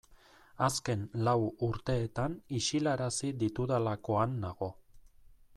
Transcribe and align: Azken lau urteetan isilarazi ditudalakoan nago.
Azken 0.67 1.03
lau 1.27 1.35
urteetan 1.67 2.39
isilarazi 2.61 3.33
ditudalakoan 3.45 4.37
nago. 4.47 4.75